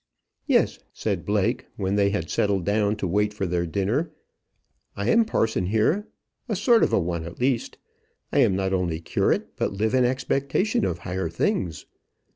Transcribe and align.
"Yes," 0.47 0.79
said 0.93 1.25
Blake, 1.27 1.67
when 1.75 1.93
they 1.95 2.09
had 2.09 2.27
settled 2.31 2.65
down 2.65 2.95
to 2.95 3.07
wait 3.07 3.35
for 3.35 3.45
their 3.45 3.67
dinner, 3.67 4.09
"I 4.95 5.11
am 5.11 5.25
parson 5.25 5.67
here, 5.67 6.07
a 6.49 6.55
sort 6.55 6.81
of 6.81 6.91
a 6.91 6.99
one 6.99 7.23
at 7.23 7.39
least. 7.39 7.77
I 8.33 8.39
am 8.39 8.55
not 8.55 8.73
only 8.73 8.99
curate, 8.99 9.55
but 9.57 9.73
live 9.73 9.93
in 9.93 10.03
expectation 10.03 10.85
of 10.85 10.97
higher 10.97 11.29
things. 11.29 11.85